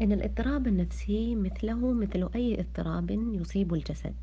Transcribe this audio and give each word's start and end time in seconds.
إن 0.00 0.12
الاضطراب 0.12 0.66
النفسي 0.66 1.36
مثله 1.36 1.92
مثل 1.92 2.28
أي 2.34 2.60
اضطراب 2.60 3.10
يصيب 3.10 3.74
الجسد. 3.74 4.14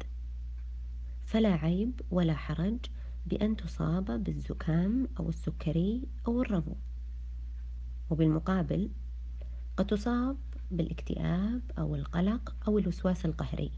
فلا 1.26 1.50
عيب 1.50 2.02
ولا 2.12 2.34
حرج 2.34 2.78
بأن 3.26 3.56
تصاب 3.56 4.24
بالزكام 4.24 5.08
أو 5.20 5.30
السكري 5.30 6.08
أو 6.28 6.42
الربو. 6.42 6.76
وبالمقابل 8.10 8.90
قد 9.78 9.86
تصاب 9.86 10.38
بالاكتئاب 10.72 11.62
أو 11.78 11.96
القلق 11.96 12.56
أو 12.68 12.78
الوسواس 12.78 13.26
القهري. 13.26 13.72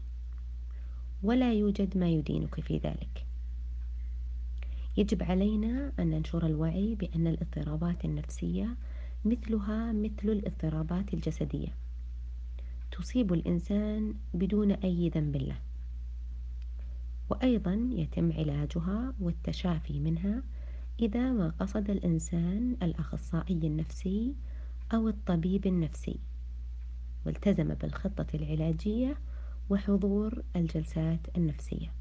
ولا 1.22 1.52
يوجد 1.52 1.98
ما 1.98 2.08
يدينك 2.08 2.60
في 2.60 2.78
ذلك. 2.78 3.26
يجب 4.96 5.22
علينا 5.22 5.92
أن 5.98 6.10
ننشر 6.10 6.46
الوعي 6.46 6.94
بأن 6.94 7.26
الاضطرابات 7.26 8.04
النفسية 8.04 8.76
مثلها 9.24 9.92
مثل 9.92 10.28
الاضطرابات 10.28 11.14
الجسدية. 11.14 11.89
تصيب 12.92 13.32
الإنسان 13.32 14.14
بدون 14.34 14.72
أي 14.72 15.08
ذنب 15.08 15.36
له. 15.36 15.58
وأيضا 17.30 17.88
يتم 17.92 18.32
علاجها 18.32 19.14
والتشافي 19.20 20.00
منها 20.00 20.42
إذا 21.00 21.32
ما 21.32 21.48
قصد 21.60 21.90
الإنسان 21.90 22.76
الأخصائي 22.82 23.54
النفسي 23.54 24.34
أو 24.94 25.08
الطبيب 25.08 25.66
النفسي 25.66 26.18
والتزم 27.26 27.74
بالخطة 27.74 28.26
العلاجية 28.34 29.16
وحضور 29.70 30.42
الجلسات 30.56 31.20
النفسية. 31.36 31.92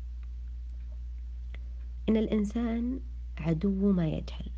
إن 2.09 2.17
الإنسان 2.17 2.99
عدو 3.38 3.91
ما 3.91 4.08
يجهل 4.08 4.52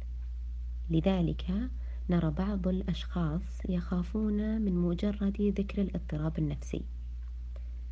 لذلك 0.89 1.45
نرى 2.11 2.31
بعض 2.31 2.67
الأشخاص 2.67 3.41
يخافون 3.69 4.61
من 4.61 4.75
مجرد 4.75 5.41
ذكر 5.41 5.81
الاضطراب 5.81 6.39
النفسي 6.39 6.81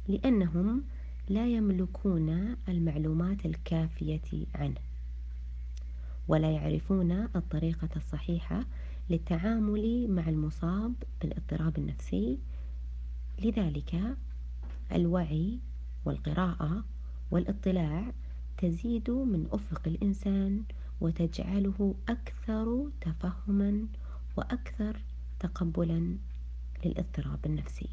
لأنهم 0.07 0.83
لا 1.29 1.47
يملكون 1.47 2.55
المعلومات 2.69 3.45
الكافية 3.45 4.45
عنه 4.55 4.79
ولا 6.27 6.51
يعرفون 6.51 7.11
الطريقة 7.11 7.89
الصحيحة 7.95 8.63
للتعامل 9.09 10.07
مع 10.11 10.29
المصاب 10.29 10.93
بالاضطراب 11.21 11.77
النفسي. 11.77 12.37
لذلك 13.43 14.17
الوعي 14.91 15.59
والقراءة 16.05 16.83
والاطلاع 17.31 18.11
تزيد 18.57 19.09
من 19.09 19.47
أفق 19.51 19.81
الإنسان 19.87 20.63
وتجعله 21.01 21.95
أكثر 22.09 22.89
تفهما 23.01 23.87
وأكثر 24.39 25.03
تقبلا 25.39 26.17
للاضطراب 26.85 27.45
النفسي. 27.45 27.89